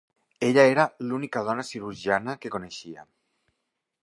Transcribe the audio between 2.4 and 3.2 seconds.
que coneixia.